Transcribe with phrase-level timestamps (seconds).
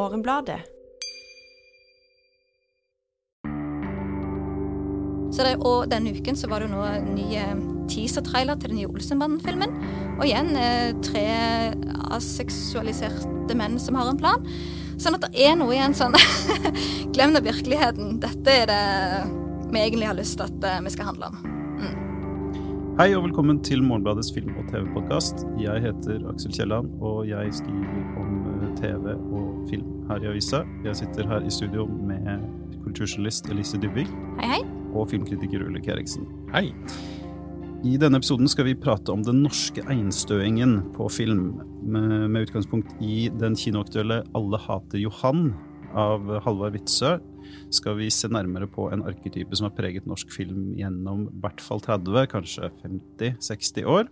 [0.00, 0.60] Morgenbladet.
[5.30, 8.80] Så det, og denne uken så var det nå en ny eh, teaser-trailer til den
[8.80, 9.76] nye Olsenbanden-filmen.
[10.16, 11.26] Og igjen eh, tre
[12.16, 14.48] aseksualiserte menn som har en plan.
[15.00, 16.16] Sånn at det er noe igjen sånn
[17.14, 18.18] Glem nå virkeligheten.
[18.24, 18.82] Dette er det
[19.70, 21.50] vi egentlig har lyst til at eh, vi skal handle om.
[23.00, 25.46] Hei og velkommen til Morgenbladets film- og TV-podkast.
[25.62, 28.39] Jeg heter Aksel Kielland, og jeg skriver om
[28.78, 30.64] TV og film her i avisa.
[30.84, 32.44] Jeg sitter her i studio med
[32.84, 34.60] kulturjournalist Elise Dybvik Hei, hei.
[34.94, 36.28] og filmkritiker Ulrik Eriksen.
[36.54, 36.70] Hei.
[37.80, 42.92] I denne episoden skal vi prate om den norske einstøingen på film, med, med utgangspunkt
[43.00, 45.54] i den kinoaktuelle Alle hater Johan
[45.96, 47.16] av Halvard Witzøe.
[47.72, 51.64] Skal vi se nærmere på en arketype som har preget norsk film gjennom i hvert
[51.64, 54.10] fall 30, kanskje 50-60 år.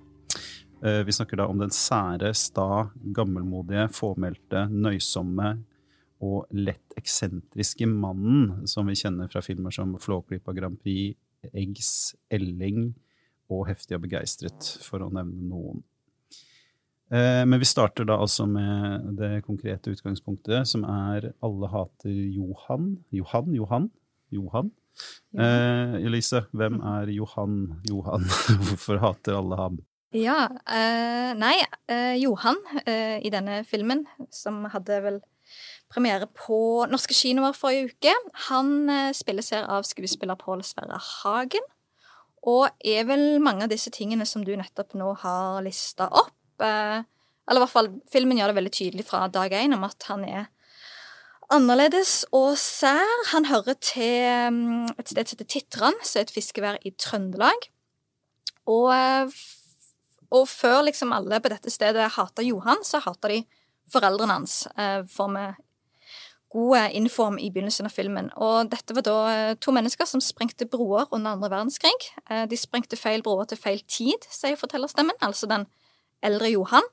[0.83, 5.57] Eh, Vi snakker da om den sære, sta, gammelmodige, fåmælte, nøysomme
[6.23, 11.17] og lett eksentriske mannen som vi kjenner fra filmer som Flåklypa Grand Prix,
[11.55, 12.93] Eggs, Elling
[13.51, 15.83] og Heftig og begeistret, for å nevne noen.
[17.11, 22.99] Eh, Men vi starter da altså med det konkrete utgangspunktet, som er Alle hater Johan.
[23.11, 23.55] Johan?
[23.55, 23.91] Johan?
[24.31, 24.71] Johan?
[25.39, 28.25] Eh, Elise, hvem er Johan Johan?
[28.67, 29.79] Hvorfor hater alle ham?
[30.17, 32.57] Ja, eh, nei, eh, Johan
[32.87, 35.19] eh, i denne filmen, som hadde vel
[35.93, 38.15] premiere på norske kinoer forrige uke,
[38.49, 41.67] han eh, spilles her av skuespiller Pål Sverre Hagen,
[42.49, 46.33] og er vel mange av disse tingene som du nettopp nå har lista opp.
[46.65, 47.05] Eh,
[47.49, 50.25] eller i hvert fall, filmen gjør det veldig tydelig fra dag én om at han
[50.25, 50.49] er
[51.53, 53.13] annerledes og sær.
[53.35, 57.69] Han hører til mm, et sted som heter Titran, som er et fiskevær i Trøndelag.
[58.69, 59.39] Og, eh,
[60.35, 63.43] og før liksom alle på dette stedet hata Johan, så hata de
[63.89, 65.47] foreldrene hans, eh, får vi
[66.53, 68.31] god eh, info i begynnelsen av filmen.
[68.37, 71.97] Og dette var da eh, to mennesker som sprengte broer under andre verdenskrig.
[72.49, 75.67] De sprengte feil broer til feil tid, sier fortellerstemmen, altså den
[76.25, 76.87] eldre Johan,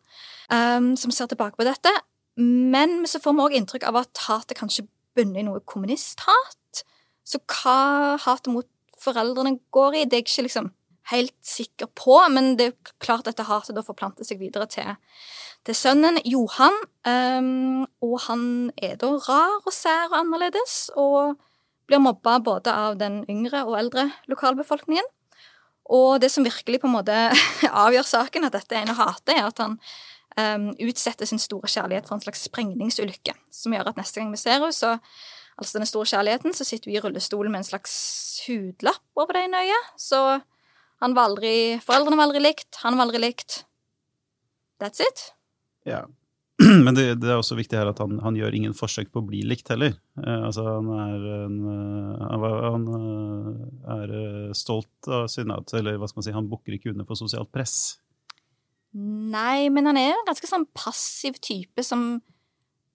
[0.51, 1.91] eh, som ser tilbake på dette.
[2.37, 6.83] Men så får vi òg inntrykk av at hatet kanskje bunner i noe kommunisthat.
[7.25, 8.67] Så hva hatet mot
[8.99, 10.73] foreldrene går i, det er ikke liksom
[11.11, 14.95] helt sikker på, men det er klart dette hatet da forplanter seg videre til,
[15.67, 16.77] til sønnen Johan.
[17.05, 18.47] Um, og han
[18.81, 21.35] er da rar og sær og annerledes, og
[21.85, 25.05] blir mobba både av den yngre og eldre lokalbefolkningen.
[25.93, 27.13] Og det som virkelig på en måte
[27.85, 29.77] avgjør saken, at dette er en å hate, er at han
[30.41, 34.41] um, utsetter sin store kjærlighet for en slags sprengningsulykke, som gjør at neste gang vi
[34.41, 34.97] ser henne, så
[35.55, 37.93] Altså denne store kjærligheten, så sitter vi i rullestolen med en slags
[38.43, 39.93] hudlapp over det ene øyet.
[39.95, 40.19] Så
[41.03, 43.63] han var aldri Foreldrene var aldri likt, han var aldri likt.
[44.81, 45.31] That's it.
[45.87, 46.05] Ja.
[46.85, 49.27] Men det, det er også viktig her at han, han gjør ingen forsøk på å
[49.27, 49.97] bli likt heller.
[50.21, 55.73] Eh, altså han er en eh, Han, han eh, er eh, stolt av sin at
[55.75, 57.97] Eller hva skal man si, han bukker ikke under for sosialt press.
[58.95, 62.21] Nei, men han er en ganske sånn passiv type som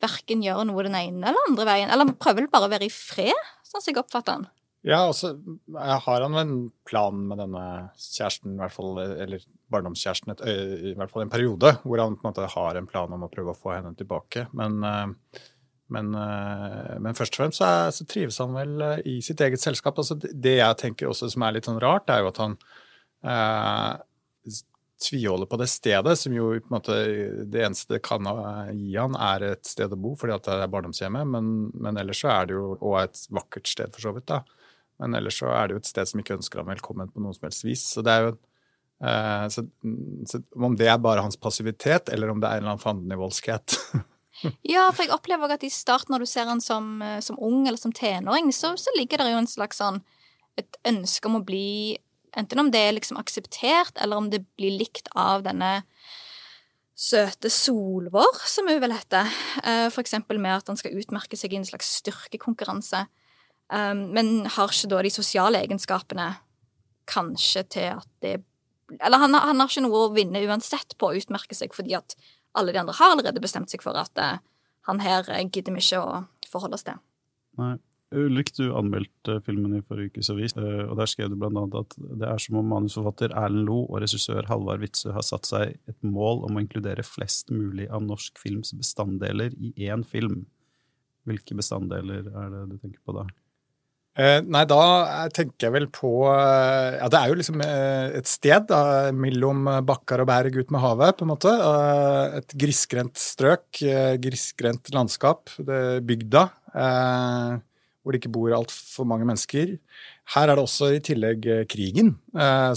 [0.01, 1.91] verken gjør noe den ene eller andre veien.
[1.93, 3.37] Eller han prøver vel bare å være i fred,
[3.69, 4.49] sånn som jeg oppfatter han.
[4.87, 5.35] Ja, og så
[5.77, 6.53] har han en
[6.89, 7.65] plan med denne
[8.01, 9.43] kjæresten, i hvert fall, eller
[9.73, 10.43] barndomskjæresten, et,
[10.91, 13.29] i hvert fall en periode, hvor han på en måte har en plan om å
[13.33, 14.47] prøve å få henne tilbake.
[14.57, 14.79] Men,
[15.93, 20.01] men, men først og fremst så, er, så trives han vel i sitt eget selskap.
[20.01, 22.57] Altså det, jeg tenker også som er litt sånn rart, er jo at han
[23.29, 24.63] eh,
[25.01, 26.97] tviholder på det stedet, som jo på en måte
[27.53, 28.25] det eneste det kan
[28.73, 31.29] gi han, er et sted å bo, fordi at det er barndomshjemmet.
[31.37, 34.41] Men, men ellers så er det jo, og et vakkert sted for så vidt, da.
[35.01, 37.35] Men ellers så er det jo et sted som ikke ønsker ham velkommen på noe
[37.37, 37.87] som helst vis.
[37.95, 39.65] Så det er jo eh, så,
[40.29, 43.79] så Om det er bare hans passivitet, eller om det er en eller annen fandenivoldskhet
[44.65, 47.41] Ja, for jeg opplever også at i starten, når du ser han som, eh, som
[47.41, 50.01] ung eller som tenåring, så, så ligger det jo en slags sånn
[50.61, 51.99] et ønske om å bli
[52.39, 55.81] Enten om det er liksom akseptert, eller om det blir likt av denne
[56.95, 59.27] søte Solvår, som hun vel heter.
[59.65, 63.01] Eh, For eksempel med at han skal utmerke seg i en slags styrkekonkurranse.
[63.71, 66.33] Um, Men har ikke da de sosiale egenskapene
[67.11, 68.41] kanskje til at det
[68.99, 72.17] Eller han, han har ikke noe å vinne uansett på å utmerke seg, fordi at
[72.59, 74.41] alle de andre har allerede bestemt seg for at uh,
[74.89, 76.99] han her gidder vi ikke å forholde oss til.
[77.61, 77.77] Nei.
[78.11, 81.77] Ulrik, du anmeldte filmen i forrige ukes avis, eh, og der skrev du blant annet
[81.79, 85.77] at det er som om manusforfatter Erlend Lo og regissør Halvard Witzøe har satt seg
[85.87, 90.43] et mål om å inkludere flest mulig av norsk films bestanddeler i én film.
[91.31, 93.29] Hvilke bestanddeler er det du tenker på da?
[94.21, 98.29] Eh, nei, da tenker jeg vel på eh, Ja, det er jo liksom eh, et
[98.29, 98.83] sted da,
[99.17, 101.53] mellom bakkar og berg ut med havet, på en måte.
[101.55, 105.55] Eh, et grisgrendt strøk, eh, grisgrendt landskap.
[105.57, 106.43] Bygda,
[106.75, 107.55] eh,
[108.01, 109.79] hvor det ikke bor altfor mange mennesker.
[110.35, 112.13] Her er det også i tillegg krigen,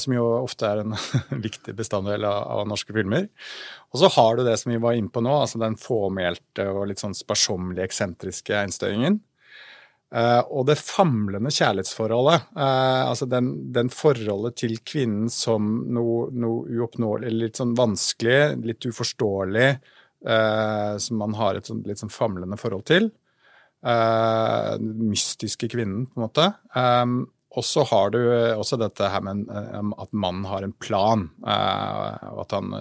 [0.01, 0.95] som jo ofte er en
[1.45, 3.27] viktig bestanddel av, norske filmer.
[3.93, 6.87] Og så har du det som vi var inne på nå, altså den fåmælte og
[6.89, 9.19] litt sånn sparsommelig eksentriske einstøingen.
[10.13, 16.67] Uh, og det famlende kjærlighetsforholdet, uh, altså den, den, forholdet til kvinnen som noe, noe
[16.69, 19.71] uoppnåelig, litt sånn vanskelig, litt uforståelig,
[20.29, 23.09] uh, som man har et sånn, litt sånn famlende forhold til.
[23.83, 26.45] Den mystiske kvinnen, på en måte.
[26.71, 27.15] Um,
[27.51, 32.55] og så har du også dette her med at mannen har en plan, og at
[32.55, 32.71] han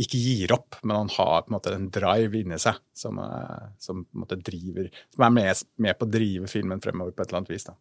[0.00, 3.66] ikke gir opp, men han har på en måte en drive inni seg som, eh,
[3.82, 7.52] som, driver, som er med, med, på å drive filmen fremover på et eller annet
[7.52, 7.68] vis.
[7.68, 7.76] Da.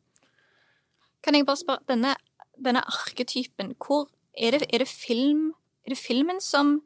[1.26, 2.16] Kan jeg bare spørre, denne,
[2.60, 5.54] denne arketypen, hvor er det, er det, film,
[5.88, 6.80] er det filmen som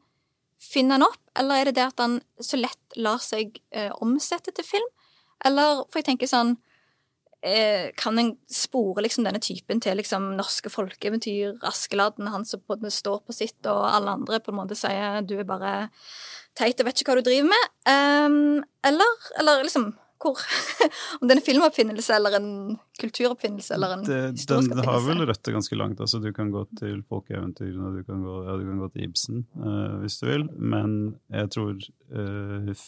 [0.62, 4.54] finner han opp, eller er det det at han så lett lar seg eh, omsette
[4.54, 4.92] til film?
[5.44, 6.56] Eller, for jeg tenker sånn
[7.44, 12.78] eh, kan en spore liksom denne typen til liksom norske folkeeventyr, Askeladden, han som på
[12.90, 15.74] står på sitt, og alle andre på en måte sier du er bare
[16.58, 17.68] teit og vet ikke hva du driver med?
[17.90, 19.92] Um, eller, eller liksom
[20.24, 20.40] hvor,
[21.20, 22.50] Om det er en filmoppfinnelse eller en
[23.00, 24.78] kulturoppfinnelse eller en det, historisk oppfinnelse?
[24.78, 26.00] Den har vel røtter ganske langt.
[26.00, 28.00] altså Du kan gå til folkeeventyrene, du
[28.46, 31.74] ja, du kan gå til Ibsen uh, hvis du vil, men jeg tror
[32.14, 32.86] uh,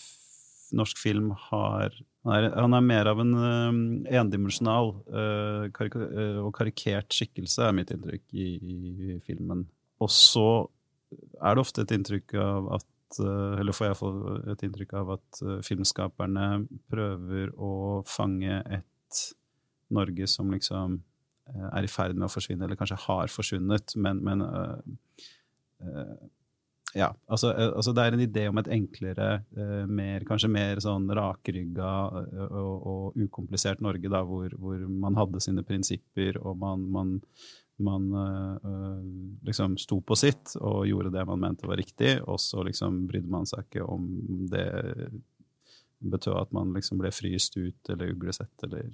[0.81, 1.95] norsk film har
[2.27, 3.77] han er, han er mer av en uh,
[4.19, 9.65] endimensjonal uh, karik uh, og karikert skikkelse, er mitt inntrykk i, i, filmen.
[10.03, 10.49] Og så
[11.39, 14.09] er det ofte et inntrykk av at Eller får jeg få
[14.51, 16.47] et inntrykk av at filmskaperne
[16.91, 19.21] prøver å fange et
[19.95, 20.99] Norge som liksom
[21.47, 24.43] er i ferd med å forsvinne, eller kanskje har forsvunnet, men, men
[26.97, 30.81] ja, altså, eh, altså, det er en idé om et enklere, eh, mer, kanskje mer
[30.83, 31.93] sånn rakrygga
[32.47, 37.15] og, og, ukomplisert Norge, da, hvor, hvor, man hadde sine prinsipper, og man, man,
[37.85, 39.07] man øh,
[39.47, 43.33] liksom sto på sitt og gjorde det man mente var riktig, og så liksom brydde
[43.33, 44.09] man seg ikke om
[44.53, 44.69] det
[46.07, 48.89] betød at man liksom ble fryst ut eller uglesett eller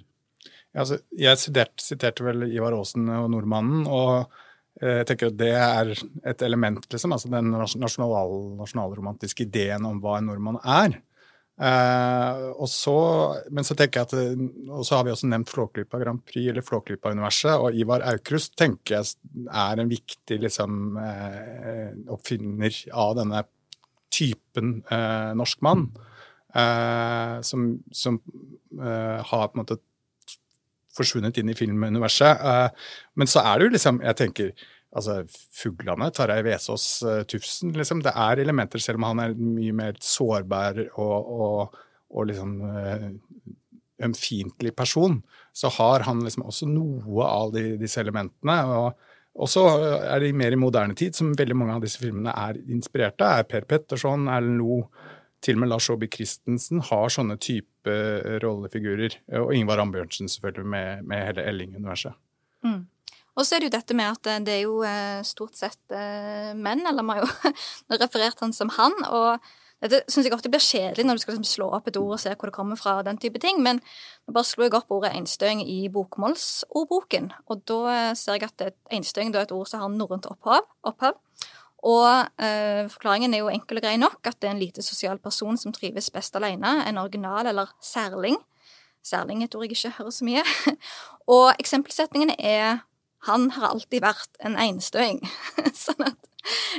[0.73, 3.85] ja, altså, Jeg siterte, siterte vel Ivar Aasen og Nordmannen.
[3.87, 4.33] og
[4.81, 5.91] jeg tenker at Det er
[6.31, 10.97] et element, liksom, altså den nasjonal, nasjonalromantiske ideen om hva en nordmann er.
[11.61, 12.95] Eh, og så,
[13.53, 16.47] men så tenker jeg at, eh, og så har vi også nevnt Flåklypa Grand Prix,
[16.49, 17.53] eller Flåklypa-universet.
[17.59, 19.13] Og Ivar Aukrust tenker jeg
[19.45, 23.45] er en viktig liksom, eh, oppfinner av denne
[24.13, 25.87] typen eh, norsk mann.
[26.53, 28.21] Eh, som, som
[28.73, 29.77] har på en måte
[30.97, 32.45] forsvunnet inn i filmuniverset.
[32.51, 32.87] Eh,
[33.19, 34.53] men så er det jo liksom Jeg tenker
[34.93, 35.23] altså
[35.53, 39.97] Fuglene, Tarjei Vesaas, uh, Tufsen liksom, Det er elementer, selv om han er mye mer
[40.03, 41.79] sårbar og, og,
[42.13, 43.07] og liksom uh,
[44.03, 45.19] ømfintlig person,
[45.55, 48.57] så har han liksom også noe av de, disse elementene.
[49.33, 49.63] og så
[50.01, 53.39] er det mer i moderne tid, som veldig mange av disse filmene er inspirert av.
[53.39, 54.89] Er Per Petterson, Erlend Loe,
[55.43, 57.97] til og med Lars Aabye Christensen har sånne type
[58.43, 59.19] rollefigurer.
[59.41, 62.15] Og Ingvar Ambjørnsen selvfølgelig med, med hele Elling-universet.
[62.63, 62.85] Mm.
[63.33, 65.81] Og så er det jo dette med at eh, det er jo eh, stort sett
[65.93, 67.53] eh, menn, eller vi har jo
[68.03, 68.95] referert han som han.
[69.09, 69.53] og
[69.83, 72.21] dette syns jeg ofte blir kjedelig når du skal liksom slå opp et ord og
[72.21, 73.01] se hvor det kommer fra.
[73.03, 73.81] den type ting, Men
[74.23, 77.33] nå bare slo jeg opp ordet einstøing i bokmålsordboken.
[77.51, 80.63] Og da ser jeg at einstøing er et ord som har norrønt opphav.
[80.87, 81.19] opphav.
[81.83, 82.07] Og
[82.39, 85.57] eh, forklaringen er jo enkel og grei nok, at det er en lite sosial person
[85.59, 86.77] som trives best alene.
[86.87, 88.37] En original eller særling.
[89.03, 90.43] Særling er et ord jeg ikke hører så mye.
[91.35, 92.83] og eksempelsetningene er
[93.23, 95.23] 'Han har alltid vært en einstøing'.
[95.85, 96.17] sånn at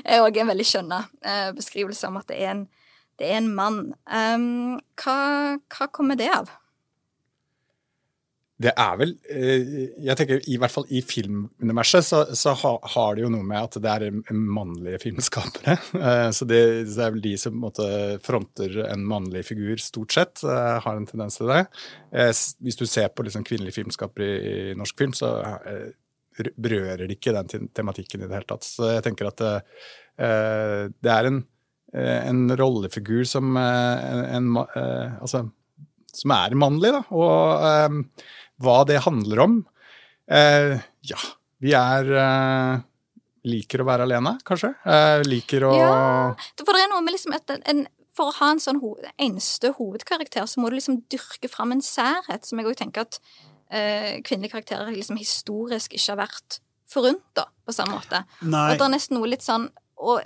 [0.04, 2.66] er òg en veldig skjønna eh, beskrivelse om at det er en,
[3.18, 3.94] det er en mann.
[4.04, 6.52] Um, hva, hva kommer det av?
[8.54, 9.70] Det er vel eh,
[10.06, 13.78] Jeg tenker i hvert fall i filmuniverset så, så har det jo noe med at
[13.82, 15.78] det er mannlige filmskapere.
[16.04, 17.84] Eh, så det, det er vel de som måte,
[18.22, 21.62] fronter en mannlig figur, stort sett, eh, har en tendens til det.
[22.60, 25.30] Hvis du ser på liksom kvinnelige filmskapere i, i norsk film, så
[26.60, 28.66] berører de ikke den tematikken i det hele tatt.
[28.66, 29.54] Så jeg tenker at det,
[30.98, 31.40] det er en,
[31.94, 35.46] en rollefigur som en, en, altså,
[36.14, 37.04] som er mannlig, da.
[37.14, 38.04] Og
[38.62, 39.56] hva det handler om
[40.30, 41.20] eh, Ja,
[41.64, 42.84] vi er eh,
[43.44, 44.70] Liker å være alene, kanskje?
[44.88, 45.96] Eh, liker å Ja,
[46.62, 47.84] for det er noe med liksom et, en
[48.14, 51.82] for å ha en sånn ho eneste hovedkarakter, så må du liksom dyrke fram en
[51.82, 53.18] særhet, som jeg òg tenker at
[53.74, 58.22] eh, kvinnelige karakterer liksom historisk ikke har vært forunt, da, på samme måte.
[58.46, 58.68] Nei.
[58.70, 59.70] Og det er nesten noe litt sånn
[60.04, 60.20] Og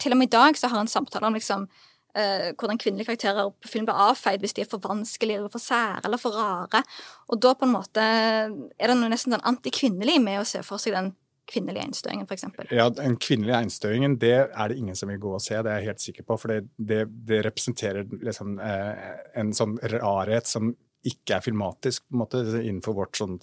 [0.00, 1.66] til og med i dag så har en samtale om liksom
[2.14, 5.62] eh, hvordan kvinnelige karakterer på film blir avfeid hvis de er for vanskelige eller for
[5.62, 6.82] sære eller for rare.
[7.28, 10.82] Og da på en måte er det noe nesten sånn antikvinnelig med å se for
[10.82, 11.14] seg den
[11.48, 12.68] kvinnelige einstøingen, eksempel.
[12.76, 15.80] Ja, Den kvinnelige einstøingen det er det ingen som vil gå og se, det er
[15.80, 16.36] jeg helt sikker på.
[16.42, 19.08] For det, det, det representerer liksom eh,
[19.40, 20.74] en sånn rarhet som
[21.08, 23.38] ikke er filmatisk, på en måte, innenfor vårt sånn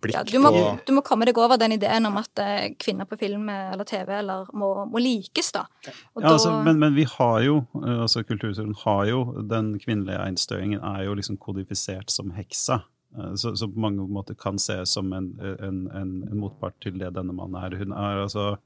[0.00, 2.72] blikk Ja, du, må, på du må komme deg over den ideen om at eh,
[2.80, 5.66] kvinner på film eller TV eller må, må likes, da.
[6.14, 10.20] Og Ja, altså, men, men vi har jo, eh, altså kulturhistorien har jo, den kvinnelige
[10.24, 12.82] einstøingen er jo liksom kodifisert som heksa.
[13.16, 16.98] Eh, Så, så på mange måter kan ses som en, en, en, en motpart til
[16.98, 17.76] det denne mannen er.
[17.78, 18.56] Hun er altså,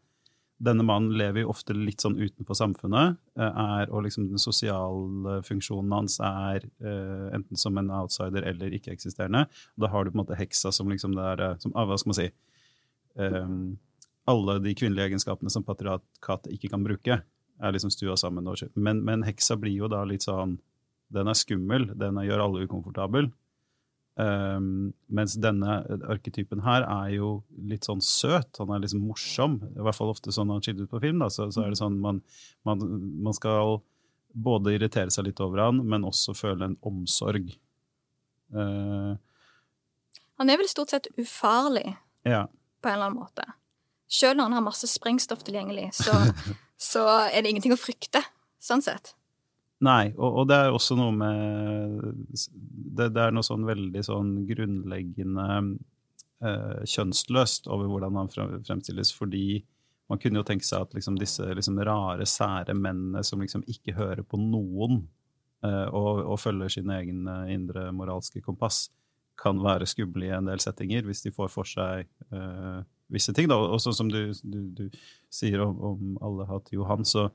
[0.58, 5.38] denne mannen lever jo ofte litt sånn utenfor samfunnet, eh, er, og liksom den sosiale
[5.46, 9.44] funksjonen hans er uh, enten som en outsider eller ikke-eksisterende.
[9.78, 11.98] Da har du på en måte heksa som liksom det er, eh, som, ah, hva
[12.00, 12.28] skal man si,
[13.22, 13.60] um,
[14.28, 17.20] alle de kvinnelige egenskapene som patriarkatet ikke kan bruke,
[17.58, 18.50] er liksom stua sammen.
[18.74, 20.58] Men, men heksa blir jo da litt sånn
[21.08, 23.30] Den er skummel, den gjør alle ukomfortabel.
[24.18, 25.76] Um, mens denne
[26.10, 27.28] arketypen her er jo
[27.70, 28.58] litt sånn søt.
[28.58, 29.60] Han er liksom morsom.
[29.76, 31.22] I hvert fall ofte sånn han skiller ut på film.
[31.22, 31.28] Da.
[31.30, 32.18] Så, så er det sånn man,
[32.66, 32.82] man,
[33.22, 33.78] man skal
[34.34, 37.52] både irritere seg litt over han, men også føle en omsorg.
[38.54, 39.14] Uh,
[40.40, 41.86] Han er vel stort sett ufarlig
[42.26, 42.46] ja.
[42.82, 43.46] på en eller annen måte.
[44.08, 46.14] Selv når han har masse sprengstoff tilgjengelig, så,
[46.90, 48.24] så er det ingenting å frykte,
[48.58, 49.14] sånn sett.
[49.86, 52.00] Nei, og, og det er også noe med
[52.34, 55.46] Det, det er noe sånn veldig sånn grunnleggende
[56.42, 59.60] eh, kjønnsløst over hvordan han fremstilles, fordi
[60.08, 63.94] man kunne jo tenke seg at liksom disse liksom rare, sære mennene som liksom ikke
[63.98, 65.02] hører på noen
[65.64, 68.88] eh, og, og følger sin egen eh, indre moralske kompass,
[69.38, 72.80] kan være skumle i en del settinger hvis de får for seg eh,
[73.14, 73.48] visse ting.
[73.50, 73.58] Da.
[73.58, 74.84] Og sånn som du, du, du
[75.32, 77.28] sier om, om Alle hatt Johan, så,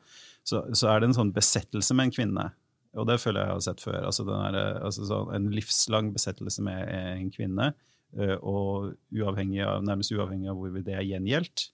[0.48, 2.50] så, så er det en sånn besettelse med en kvinne.
[2.94, 4.00] Og det føler jeg jeg har sett før.
[4.06, 7.72] Altså, er, altså sånn, en livslang besettelse med en kvinne,
[8.46, 11.72] og uavhengig av, nærmest uavhengig av hvorvidt det er gjengjeldt.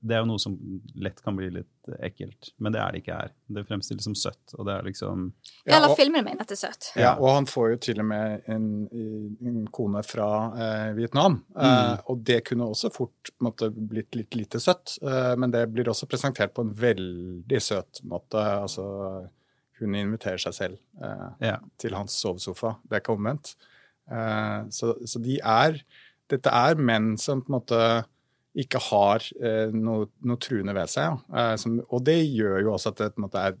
[0.00, 0.54] Det er jo noe som
[0.96, 3.32] lett kan bli litt ekkelt, men det er det ikke her.
[3.52, 5.26] Det fremstilles som søtt, og det er liksom
[5.68, 6.86] Ja, Eller filmen mener at det er søtt.
[6.96, 8.64] Ja, og han får jo til og med en,
[9.44, 11.36] en kone fra eh, Vietnam.
[11.52, 15.90] Eh, og det kunne også fort måtte, blitt litt lite søtt, eh, men det blir
[15.92, 18.40] også presentert på en veldig søt måte.
[18.40, 18.86] Altså,
[19.80, 21.58] hun inviterer seg selv eh, Ja.
[21.80, 22.78] til hans sovesofa.
[22.88, 23.52] Det er ikke omvendt.
[24.10, 25.82] Eh, så, så de er
[26.30, 27.78] Dette er menn som på en måte
[28.58, 31.18] ikke har eh, noe, noe truende ved seg.
[31.30, 31.50] Ja.
[31.52, 33.58] Eh, som, og det gjør jo også at det måte er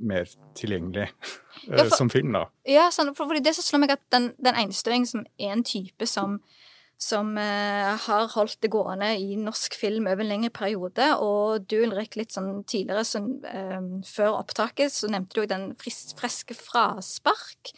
[0.00, 0.24] mer
[0.56, 1.34] tilgjengelig eh,
[1.68, 2.46] Ja, for- som film, da.
[2.68, 5.64] Ja, sånn, for, for det som slår meg at den, den enstøing som er en
[5.68, 6.38] type som,
[6.96, 11.76] som eh, har holdt det gående i norsk film over en lengre periode, og du
[11.84, 13.76] Ulrik litt sånn tidligere, så, eh,
[14.08, 17.74] før opptaket, så nevnte du jo den fris, freske fraspark,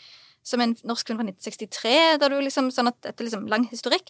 [0.46, 1.92] som en norsk film fra 1963,
[2.22, 4.08] der du liksom, sånn at dette liksom lang historikk.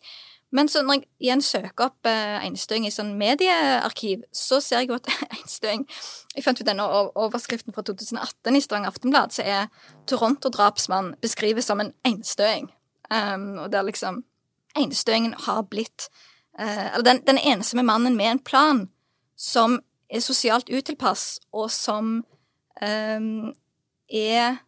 [0.53, 4.91] Men så når jeg igjen søker opp eh, einstøing i sånn mediearkiv, så ser jeg
[4.91, 5.87] jo at einstøing
[6.37, 6.85] Jeg fant ut denne
[7.19, 9.71] overskriften fra 2018 i Stavanger Aftenblad, så er
[10.09, 12.71] Toronto-drapsmann beskrives som en einstøing.
[13.13, 14.23] Um, og der liksom
[14.77, 16.07] Einstøingen har blitt
[16.57, 18.87] uh, Eller den, den ensomme mannen med en plan
[19.37, 22.23] som er sosialt utilpass, og som
[22.81, 23.53] um,
[24.09, 24.61] er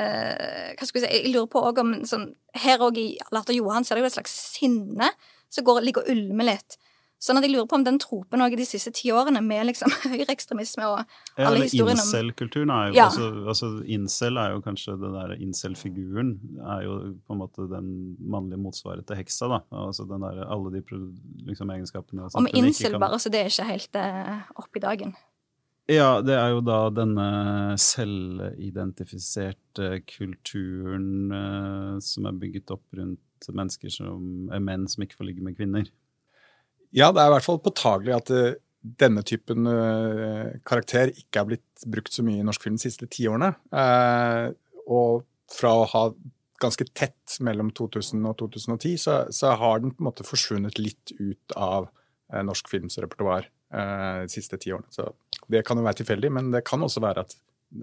[0.00, 3.56] eh, Hva skal vi si Jeg lurer på også om sånn, Her òg i Latter
[3.56, 5.12] Johan så er det jo et slags sinne
[5.50, 6.76] som går, ligger og ulmer litt.
[7.20, 9.92] Sånn at jeg lurer på om den tropen i de siste ti årene med liksom
[10.12, 13.08] høyreekstremisme og Ja, alle eller historiene om incel-kulturen er jo Ja.
[13.10, 16.30] altså, altså, Incel er jo kanskje den der incel-figuren
[16.64, 16.94] er jo
[17.28, 17.90] på en måte den
[18.24, 19.58] mannlige motsvaret til heksa, da.
[19.82, 20.80] Altså den der, alle de
[21.50, 25.12] liksom, egenskapene Om incel, kan- bare, så det er ikke helt uh, opp i dagen.
[25.88, 27.26] Ja, det er jo da denne
[27.80, 33.18] selvidentifiserte kulturen eh, som er bygget opp rundt
[33.48, 35.86] mennesker som er menn som ikke får ligge med kvinner.
[36.90, 41.48] Ja, det er i hvert fall påtagelig at eh, denne typen eh, karakter ikke er
[41.48, 43.52] blitt brukt så mye i norsk film de siste ti årene.
[43.72, 44.50] Eh,
[44.90, 46.04] og fra å ha
[46.60, 51.14] ganske tett mellom 2000 og 2010, så, så har den på en måte forsvunnet litt
[51.18, 51.88] ut av
[52.32, 54.90] eh, norsk films repertoar eh, de siste ti årene.
[54.90, 55.08] Så
[55.50, 57.34] det kan jo være tilfeldig, men det kan også være at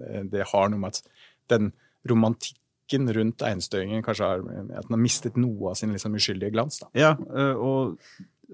[0.04, 1.12] eh, det har noe med at
[1.52, 1.70] den
[2.08, 6.80] romantikken rundt einstøingen kanskje har At den har mistet noe av sin liksom uskyldige glans.
[6.82, 6.90] da.
[6.96, 7.96] Ja, eh, og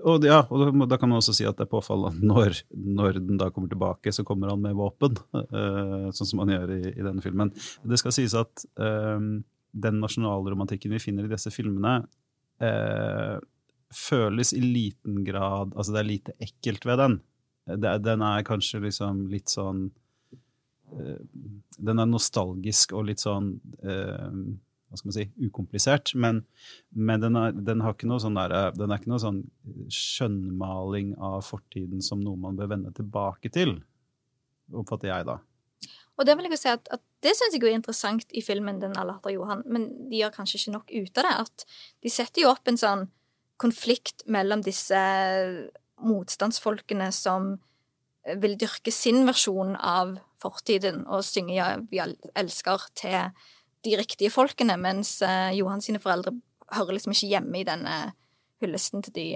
[0.03, 3.39] og, ja, og da, kan man også si at det er påfallende når, når den
[3.39, 5.21] da kommer tilbake, så kommer han med våpen.
[6.17, 7.53] Sånn som han gjør i, i, denne filmen.
[7.87, 12.01] Det skal sies at um, den nasjonalromantikken vi finner i disse filmene,
[12.59, 13.37] uh,
[13.97, 17.19] føles i liten grad Altså det er lite ekkelt ved den.
[17.81, 19.87] Den er kanskje liksom litt sånn
[20.95, 23.55] Den er nostalgisk og litt sånn
[24.95, 26.13] hva skal man si, ukomplisert.
[26.15, 26.45] Men,
[26.95, 29.41] men den, er, den, har ikke noe sånn der, den er ikke noe sånn
[29.93, 33.81] skjønnmaling av fortiden som noe man bør vende tilbake til,
[34.71, 35.41] oppfatter jeg da.
[36.15, 38.79] Og det vil jeg jo si at, at det syns jeg er interessant i filmen
[38.79, 41.35] 'Den alle hater Johan', men de gjør kanskje ikke nok ut av det.
[41.43, 41.65] At
[42.07, 43.09] de setter jo opp en sånn
[43.61, 45.01] konflikt mellom disse
[46.05, 47.55] motstandsfolkene som
[48.41, 52.01] vil dyrke sin versjon av fortiden og synge 'Ja, vi
[52.35, 53.31] elsker' til
[53.85, 56.33] de riktige folkene, mens uh, Johan sine foreldre
[56.73, 57.97] hører liksom ikke hjemme i denne
[58.63, 59.27] hyllesten til de.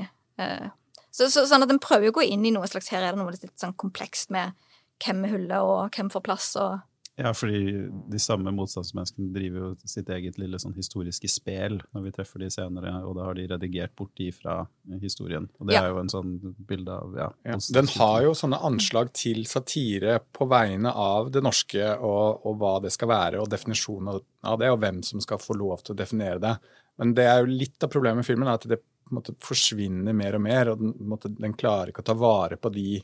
[1.11, 3.21] Så, så, sånn at en prøver å gå inn i noe slags Her er det
[3.21, 4.55] noe litt sånn komplekst med
[5.03, 6.79] hvem vi hyller, og hvem får plass, og
[7.19, 12.13] ja, fordi de samme motstandsmenneskene driver jo sitt eget lille sånn historiske spel når vi
[12.15, 14.61] treffer de senere, og da har de redigert bort de fra
[15.03, 15.49] historien.
[15.59, 15.83] Og det ja.
[15.83, 16.37] er jo en sånn
[16.69, 17.59] bilde av ja, ja.
[17.75, 22.77] Den har jo sånne anslag til satire på vegne av det norske, og, og, hva
[22.87, 24.15] det skal være, og definisjonen
[24.47, 26.55] av det, og hvem som skal få lov til å definere det.
[27.03, 30.15] Men det er jo litt av problemet med filmen, at det på en måte forsvinner
[30.15, 33.01] mer og mer, og den, måte, den klarer ikke å ta vare på de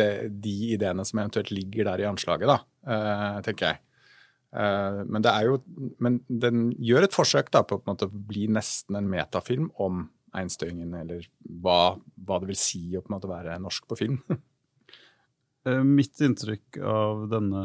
[0.00, 3.82] de, de ideene som eventuelt ligger der i anslaget, da, uh, tenker jeg.
[4.56, 5.60] Uh, men, det er jo,
[6.02, 10.92] men den gjør et forsøk da, på, på å bli nesten en metafilm om einstøingen,
[10.98, 11.26] eller
[11.62, 14.20] hva, hva, det vil si å på en måte være norsk på film.
[15.66, 17.60] Eh, mitt inntrykk av denne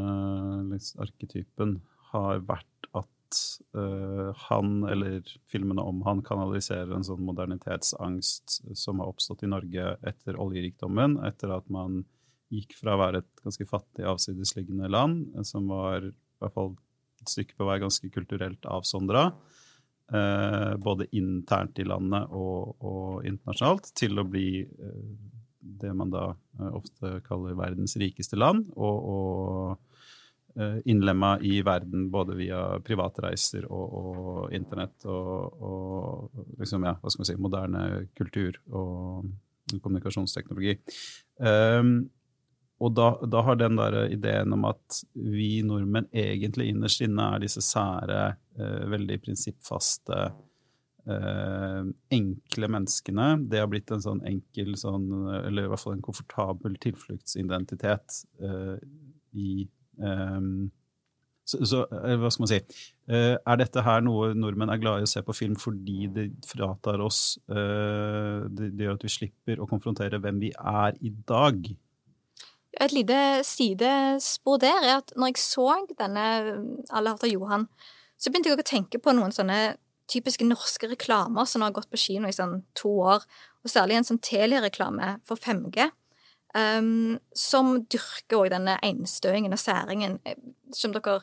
[0.71, 1.75] liksom, arketypen
[2.09, 3.41] har vært at
[3.77, 5.21] uh, han, eller
[5.51, 11.53] filmene om han, kanaliserer en sånn modernitetsangst som har oppstått i Norge etter oljerikdommen, etter
[11.53, 12.01] at man
[12.51, 16.73] gikk fra å være et ganske fattig, avsidesliggende land, eh, som var i hvert fall
[17.21, 19.27] et stykke på vei ganske kulturelt avsondra,
[20.13, 25.05] eh, både internt i landet og, og, internasjonalt, til å bli eh,
[25.61, 32.09] det man da eh, ofte kaller verdens rikeste land, og, og eh, innlemma i verden
[32.13, 37.85] både via privatreiser og, og internett og, og liksom, ja, hva skal man si, moderne
[38.17, 39.31] kultur og
[39.71, 40.73] kommunikasjonsteknologi.
[41.39, 42.09] Um,
[42.81, 47.43] og da, da, har den der ideen om at vi nordmenn egentlig innerst inne er
[47.43, 48.21] disse sære,
[48.57, 50.17] eh, veldig prinsippfaste,
[51.05, 55.07] eh, enkle menneskene, det har blitt en sånn enkel, sånn,
[55.43, 58.77] eller i hvert fall en komfortabel tilfluktsidentitet eh,
[59.37, 59.51] i
[60.01, 60.41] eh,
[61.51, 65.01] så, så, eh, hva skal man si eh, Er dette her noe nordmenn er glad
[65.01, 69.61] i å se på film fordi det fratar oss det, det gjør at vi slipper
[69.61, 71.65] å konfrontere hvem vi er i dag?
[72.79, 75.65] Et lite sidespor der er at når jeg så
[75.99, 76.25] denne
[76.89, 77.67] Alle hater Johan,
[78.17, 79.75] så begynte jeg å tenke på noen sånne
[80.11, 83.25] typiske norske reklamer som har gått på kino i sånn to år,
[83.63, 85.89] og særlig en sånn Telia-reklame for 5G.
[86.51, 90.17] Um, som dyrker òg denne einstøingen og særingen.
[90.75, 91.21] Som dere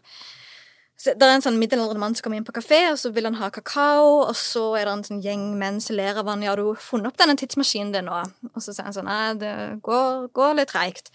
[0.99, 3.37] det er en sånn middelaldrende mann som kommer inn på kafé, og så vil han
[3.39, 6.43] ha kakao, og så er det en sånn gjeng menn som ler av han.
[6.43, 9.35] 'Ja, du har funnet opp denne tidsmaskinen din nå?' Og så sier han sånn 'Nei,
[9.39, 11.13] det går, går litt treigt'.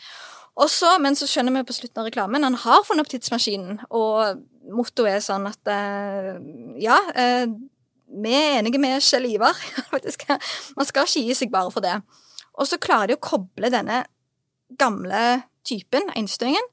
[0.55, 3.79] Og så, Men så skjønner vi på slutten av reklamen han har funnet opp tidsmaskinen,
[3.91, 4.39] og
[4.71, 6.39] mottoet er sånn at eh,
[6.79, 7.47] Ja, eh,
[8.13, 9.57] vi er enige med Kjell Ivar.
[10.77, 12.01] Man skal ikke gi seg bare for det.
[12.53, 14.05] Og så klarer de å koble denne
[14.77, 16.63] gamle typen, einstøingen,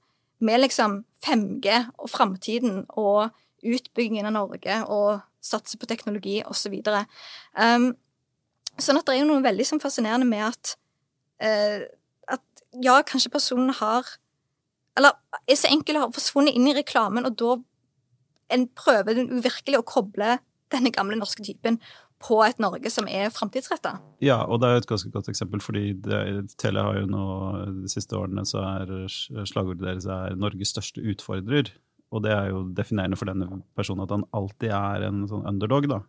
[0.40, 3.30] med liksom 5G og framtiden og
[3.60, 6.76] utbyggingen av Norge og satse på teknologi osv.
[6.84, 7.02] Så
[7.60, 7.90] um,
[8.80, 10.74] sånn at det er jo noe veldig sånn fascinerende med at,
[11.44, 11.84] uh,
[12.36, 14.16] at ja, kanskje personen har
[14.98, 15.14] Eller
[15.48, 17.52] er så enkel å ha forsvunnet inn i reklamen, og da
[18.50, 20.34] en prøver uvirkelig å koble
[20.74, 21.78] denne gamle norske typen
[22.20, 23.94] på et Norge som er framtidsretta.
[24.20, 25.94] Ja, og det er et ganske godt eksempel, fordi
[26.60, 27.24] Telia har jo nå
[27.80, 29.08] de siste årene så er
[29.48, 31.72] slagordet deres er 'Norges største utfordrer'.
[32.10, 35.88] Og det er jo definerende for denne personen at han alltid er en sånn underdog,
[35.88, 36.00] da.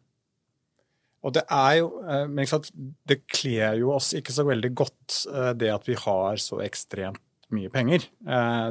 [1.22, 1.90] Og det er jo
[2.30, 2.72] Men sant,
[3.08, 7.22] det kler jo oss ikke så veldig godt, eh, det at vi har så ekstremt
[7.52, 8.08] mye penger.
[8.28, 8.70] Eh,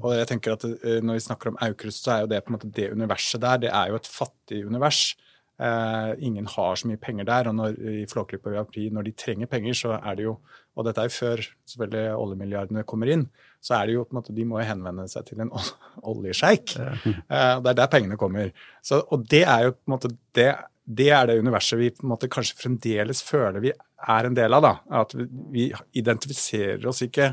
[0.00, 0.64] og jeg tenker at
[1.02, 3.56] Når vi snakker om Aukrust, så er jo det på en måte det universet der,
[3.58, 5.14] det er jo et fattig univers.
[5.62, 7.50] Uh, ingen har så mye penger der.
[7.50, 10.40] Og når, i Flåklypa Grand Prix, når de trenger penger, så er det jo
[10.72, 13.26] Og dette er jo før selvfølgelig oljemilliardene kommer inn.
[13.60, 15.52] Så er det jo på en måte De må jo henvende seg til en
[16.10, 16.74] oljesjeik.
[16.80, 18.50] Uh, det er der pengene kommer.
[18.82, 22.02] Så, og det er jo på en måte det det er det universet vi på
[22.02, 24.64] en måte kanskje fremdeles føler vi er en del av.
[24.64, 24.72] da,
[25.02, 25.68] At vi, vi
[26.00, 27.28] identifiserer oss ikke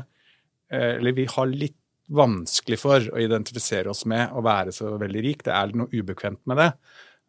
[0.70, 1.76] eh, Eller vi har litt
[2.10, 5.44] vanskelig for å identifisere oss med å være så veldig rik.
[5.46, 6.70] Det er noe ubekvemt med det.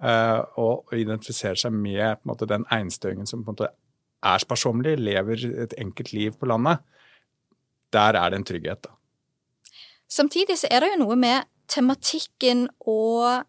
[0.02, 3.68] Uh, og identifisere seg med måte, den einstøingen som på en måte
[4.26, 6.82] er sparsommelig, lever et enkelt liv på landet.
[7.94, 8.96] Der er det en trygghet, da.
[10.12, 13.46] Samtidig så er det jo noe med tematikken og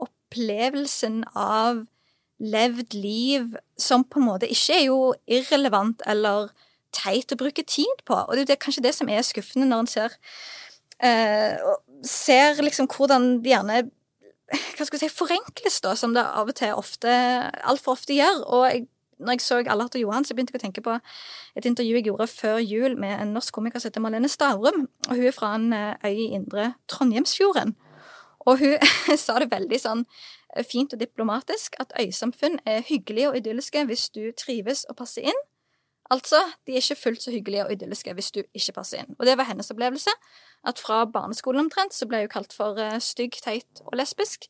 [0.00, 1.82] opplevelsen av
[2.40, 6.50] levd liv som på en måte ikke er jo irrelevant eller
[6.96, 8.16] teit å bruke tid på.
[8.16, 10.16] Og det er kanskje det som er skuffende når en ser,
[11.00, 11.56] eh,
[12.04, 13.90] ser liksom hvordan gjerne
[14.52, 17.10] hva skal jeg si, forenkles, da, som det av og til ofte,
[17.66, 18.44] altfor ofte gjør.
[18.46, 18.84] Og jeg,
[19.18, 20.94] når jeg så Allert og Johan, så begynte jeg å tenke på
[21.56, 24.86] et intervju jeg gjorde før jul med en norsk komiker som heter Malene Stavrum.
[25.08, 27.74] og Hun er fra en eh, øy i indre Trondheimsfjorden.
[28.46, 28.78] Og hun
[29.24, 30.06] sa det veldig sånn
[30.54, 35.26] eh, fint og diplomatisk at øysamfunn er hyggelige og idylliske hvis du trives og passer
[35.32, 35.44] inn.
[36.12, 39.16] Altså, de er ikke fullt så hyggelige og idylliske hvis du ikke passer inn.
[39.18, 40.12] Og det var hennes opplevelse.
[40.66, 44.48] At fra barneskolen omtrent så ble hun kalt for uh, stygg, teit og lesbisk.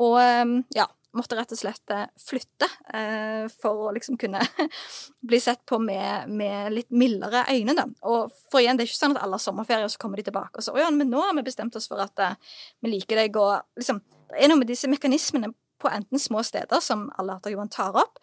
[0.00, 4.40] Og um, ja, måtte rett og slett flytte eh, for å liksom kunne
[5.28, 7.86] bli sett på med, med, litt mildere øyne, da.
[8.10, 10.26] Og for igjen, det er ikke sånn at alle har sommerferie, og så kommer de
[10.26, 12.38] tilbake og så ja, men nå har vi bestemt oss for at eh,
[12.84, 14.02] vi liker deg, og liksom
[14.34, 18.18] Det er noe med disse mekanismene på enten små steder, som alle Johan tar opp,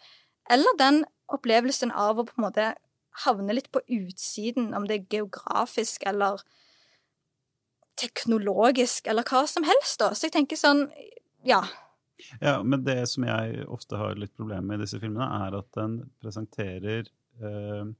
[0.52, 2.72] eller den opplevelsen av å på en måte
[3.26, 6.44] havne litt på utsiden, om det er geografisk eller
[8.00, 10.12] teknologisk eller hva som helst, da.
[10.16, 10.88] Så jeg tenker sånn,
[11.48, 11.64] ja
[12.40, 15.70] ja, men det som jeg ofte har litt problemer med i disse filmene, er at
[15.78, 17.08] den presenterer
[17.42, 17.92] eh,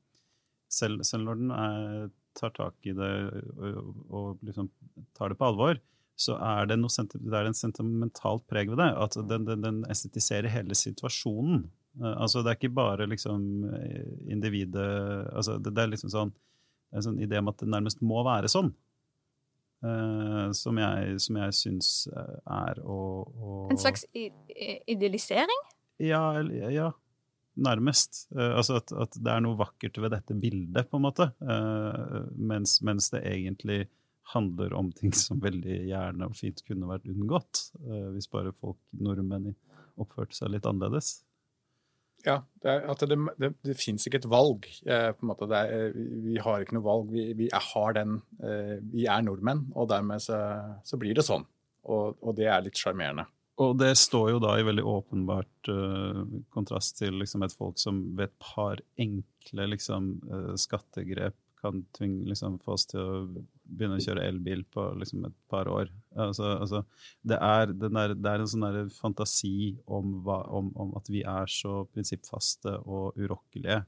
[0.72, 3.12] selv, selv, når den er, tar tak i det
[3.58, 4.70] og, og, liksom
[5.18, 5.82] tar det på alvor,
[6.22, 8.92] så er det, noe, det er en sentimentalt preg ved det.
[8.94, 11.66] At den, den, den estetiserer hele situasjonen.
[12.00, 13.44] Eh, altså, det er ikke bare liksom
[14.32, 14.88] individet
[15.34, 16.32] altså, det, det, er liksom sånn
[16.92, 18.72] en sånn idé om at det nærmest må være sånn.
[19.82, 25.64] Uh, som jeg, som jeg syns eh, er å, å En slags idealisering?
[25.98, 26.38] Ja,
[26.70, 26.92] ja
[27.58, 28.28] nærmest.
[28.36, 31.32] Uh, altså at, at, det er noe vakkert ved dette bildet, på en måte.
[31.42, 33.88] Uh, mens, mens, det egentlig
[34.36, 37.72] handler om ting som veldig gjerne og fint kunne vært unngått.
[38.14, 39.56] hvis bare folk, nordmenn,
[40.00, 41.24] oppførte seg litt annerledes.
[42.26, 44.68] Ja, det, er, det, det, det fins ikke et valg.
[44.86, 45.48] Eh, på en måte.
[45.58, 45.94] Er,
[46.26, 47.12] vi har ikke noe valg.
[47.14, 50.40] Vi, vi, er, den, eh, vi er nordmenn, og dermed så,
[50.86, 51.48] så blir det sånn.
[51.90, 53.26] Og, og, det er litt sjarmerende.
[53.62, 56.22] Og det står jo da i veldig åpenbart uh,
[56.54, 62.26] kontrast til liksom, et folk som ved et par enkle liksom, uh, skattegrep kan tvinge,
[62.32, 65.90] liksom, få oss til å begynne å kjøre elbil på liksom, et par år.
[66.16, 66.84] Altså, altså,
[67.28, 71.50] det, er, der, det, er, en sånn fantasi om, hva, om, om, at vi er
[71.52, 73.82] så prinsippfaste og urokkelige,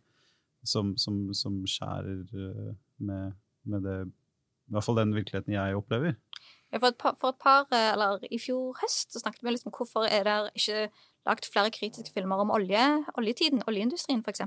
[0.64, 6.16] som, som, som skjærer eh, med, med, det I hvert fall den virkeligheten jeg opplever.
[6.74, 9.68] For et, par, for et par, eh, eller I fjor høst så snakket vi litt
[9.68, 10.86] om hvorfor er det ikke
[11.28, 12.84] lagt flere kritiske filmer om olje,
[13.20, 14.44] oljetiden, oljeindustrien f.eks.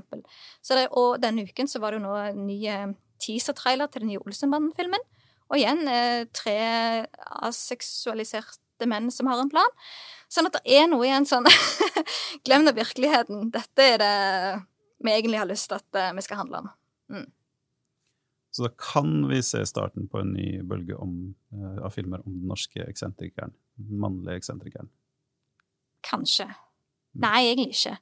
[0.91, 2.89] Og denne uken så var det jo nå en ny eh,
[3.23, 5.05] teaser-trailer til den nye Olsenbanden-filmen.
[5.47, 6.57] Og igjen eh, tre
[7.47, 9.77] aseksualiserte menn som har en plan.
[10.31, 11.47] Sånn at det er noe igjen sånn
[12.45, 13.47] Glem nå virkeligheten.
[13.53, 14.15] Dette er det
[15.05, 16.69] vi egentlig har lyst til at eh, vi skal handle om.
[17.13, 17.27] Mm.
[18.57, 22.33] Så da kan vi se starten på en ny bølge om, uh, av filmer om
[22.33, 23.53] den norske eksentrikeren.
[23.77, 24.89] Den mannlige eksentrikeren.
[26.07, 26.47] Kanskje.
[26.47, 27.21] Mm.
[27.21, 27.97] Nei, egentlig ikke.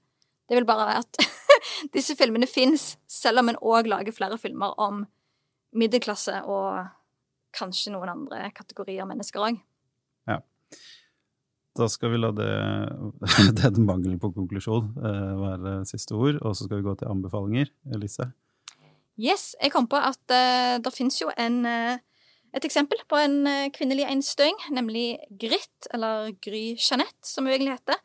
[0.48, 1.20] Det vil bare være at
[1.98, 5.04] disse filmene fins, selv om en òg lager flere filmer om
[5.76, 6.86] middelklasse og
[7.56, 9.60] kanskje noen andre kategorier mennesker òg.
[10.30, 10.42] Ja.
[11.76, 12.52] Da skal vi la det,
[13.62, 17.72] den mangelen på konklusjon eh, være siste ord, og så skal vi gå til anbefalinger.
[17.96, 18.30] Elise?
[19.20, 19.56] Yes.
[19.62, 21.96] Jeg kom på at uh, det fins jo en, uh,
[22.56, 27.78] et eksempel på en uh, kvinnelig einstøing, nemlig Grit, eller Gry Jeanette, som hun egentlig
[27.78, 28.00] heter.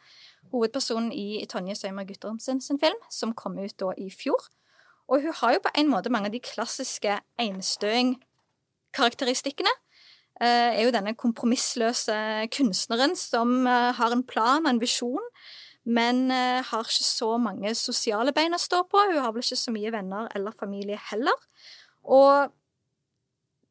[0.50, 4.38] Hovedpersonen i Tonje Søymer Guttormsen sin film, som kom ut da i fjor.
[5.10, 8.29] Og hun har jo på en måte mange av de klassiske einstøing-karakteristikkene.
[10.40, 12.14] Uh, er jo denne kompromissløse
[12.54, 15.26] kunstneren som uh, har en plan og en visjon,
[15.84, 19.02] men uh, har ikke så mange sosiale bein å stå på.
[19.10, 21.36] Hun har vel ikke så mye venner eller familie heller.
[22.08, 22.54] Og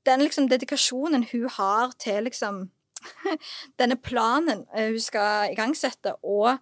[0.06, 2.68] den liksom dedikasjonen hun har til liksom
[3.82, 6.60] denne planen hun skal igangsette, og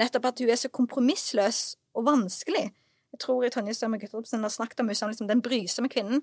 [0.00, 1.64] nettopp at hun er så kompromissløs
[1.98, 2.70] og vanskelig
[3.10, 6.22] jeg tror Tonje Stømme Guttormsen har snakket om liksom den brysomme kvinnen,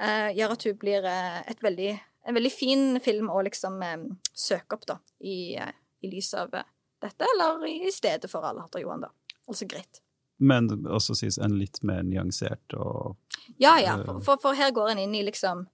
[0.00, 1.92] uh, gjør at hun blir uh, veldig,
[2.30, 5.72] en veldig fin film å liksom um, søke opp da, i, uh,
[6.02, 9.10] i lys av dette, eller i stedet for Alle hater Johan, da.
[9.48, 10.02] Altså greit.
[10.38, 13.16] Men også sies en litt mer nyansert og
[13.58, 15.64] Ja, ja, for, for, for her går en inn i liksom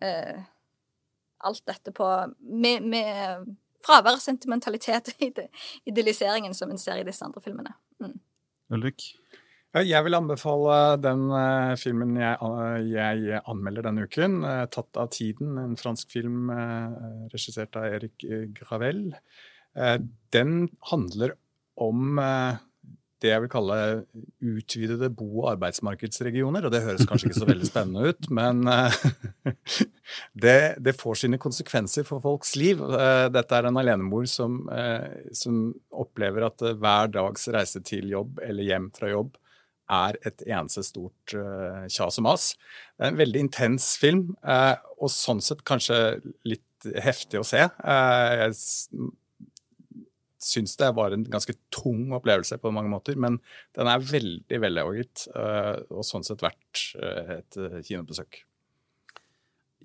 [0.00, 0.38] eh,
[1.44, 2.06] alt dette på
[2.38, 3.50] Med, med
[3.84, 5.42] fravær av sentimentalitet og
[5.84, 7.74] idealiseringen som en ser i disse andre filmene.
[8.00, 8.16] Mm.
[8.72, 9.10] Ulrik?
[9.72, 12.34] Jeg vil anbefale den eh, filmen jeg,
[12.92, 14.42] jeg anmelder denne uken.
[14.44, 16.98] eh, 'Tatt av tiden', en fransk film eh,
[17.32, 18.26] regissert av Erik
[18.58, 19.14] Gravel.
[20.32, 21.32] Den handler
[21.80, 23.76] om det jeg vil kalle
[24.44, 26.66] utvidede bo- og arbeidsmarkedsregioner.
[26.66, 28.60] Og det høres kanskje ikke så veldig spennende ut, men
[30.44, 32.84] det, det får sine konsekvenser for folks liv.
[33.32, 34.66] Dette er en alenemor som,
[35.32, 39.38] som opplever at hver dags reise til jobb eller hjem fra jobb
[39.92, 42.52] er et eneste stort uh, kjas og mas.
[42.96, 45.98] Det er en veldig intens film, uh, og sånn sett kanskje
[46.48, 47.64] litt heftig å se.
[47.82, 49.10] Uh, jeg
[50.42, 53.38] syns det var en ganske tung opplevelse på mange måter, men
[53.78, 56.88] den er veldig vellaget, uh, og sånn sett verdt
[57.38, 58.42] et kinobesøk.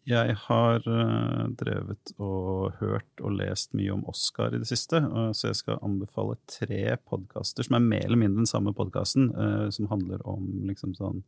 [0.07, 5.01] Jeg har eh, drevet og hørt og lest mye om Oscar i det siste,
[5.35, 9.33] så jeg skal anbefale tre podkaster som er mer eller mindre den samme podkasten,
[9.75, 11.25] som handler om liksom sånn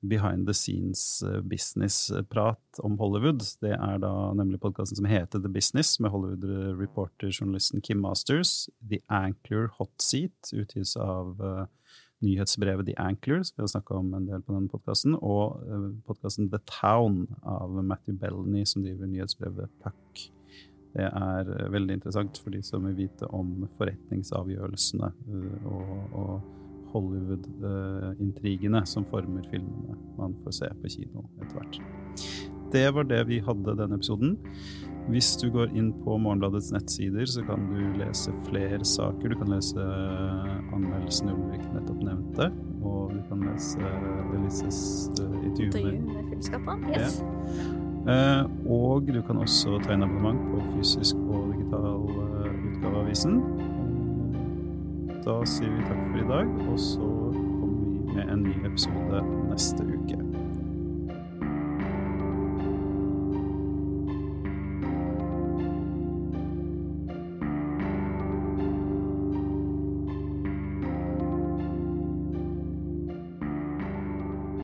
[0.00, 3.42] behind the scenes eh, business-prat om Hollywood.
[3.60, 8.68] Det er da nemlig podkasten som heter The Business, med Hollywood-reporter-journalisten Kim Masters.
[8.90, 11.64] The Ankler Hot Seat utgis av eh,
[12.24, 15.88] nyhetsbrevet The Ankler, som vi har snakka om en del på denne podkasten, og uh,
[16.08, 20.28] podkasten The Town av Matthew Bellany, som driver nyhetsbrevet Puck.
[20.96, 26.88] Det er eh, veldig interessant for de som vil vite om forretningsavgjørelsene eh, og, og
[26.94, 31.80] Hollywood-intrigene som former filmene man får se på kino etter hvert.
[32.72, 34.38] Det var det vi hadde denne episoden.
[35.08, 39.32] Hvis du går inn på Morgenbladets nettsider, så kan du lese flere saker.
[39.32, 39.84] Du kan lese
[40.76, 42.50] anmeldelsen Ulrik nettopp nevnte,
[42.84, 43.92] og du kan lese
[44.36, 44.80] Elises
[45.16, 46.84] eh, intervju med filmskaperen.
[46.92, 47.22] Yes.
[48.08, 48.44] Ja.
[48.68, 53.40] og du kan også ta en abonnement på fysisk og digital eh, utgave av avisen.
[53.64, 58.54] Eh, da sier vi takk for i dag, og så kommer vi med en ny
[58.68, 60.27] episode neste uke.